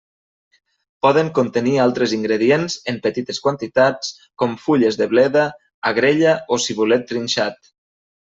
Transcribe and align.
Poden 1.05 1.27
contenir 1.39 1.73
altres 1.83 2.15
ingredients 2.17 2.77
en 2.93 2.97
petites 3.03 3.41
quantitats, 3.47 4.09
com 4.43 4.57
fulles 4.63 4.97
de 5.01 5.09
bleda, 5.13 5.45
agrella 5.93 6.33
o 6.57 6.63
cibulet 6.67 7.09
trinxat. 7.13 7.71